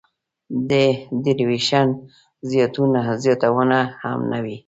د 0.69 0.71
devaluation 1.25 1.87
زیانونه 2.49 3.79
هم 4.01 4.19
نه 4.31 4.39
وي. 4.43 4.57